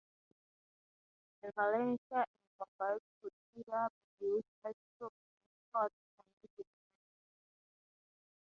The 1.43 1.51
Valentia 1.55 1.99
and 2.13 2.27
Bombay 2.57 2.97
could 3.21 3.31
either 3.55 3.87
be 4.19 4.25
used 4.25 4.47
as 4.65 4.73
troop 4.97 5.13
transports 5.71 5.93
or 6.17 6.25
medium 6.41 6.65
bombers. 6.65 7.21